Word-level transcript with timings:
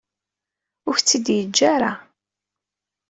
Ur 0.87 0.95
ak-t-id-yeǧǧa 0.97 1.63
ara. 1.75 1.91